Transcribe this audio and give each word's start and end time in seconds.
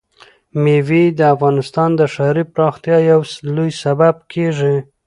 مېوې 0.63 1.03
د 1.17 1.19
افغانستان 1.33 1.89
د 1.99 2.01
ښاري 2.13 2.43
پراختیا 2.53 2.97
یو 3.11 3.21
لوی 3.55 3.71
سبب 3.83 4.15
کېږي. 4.33 4.75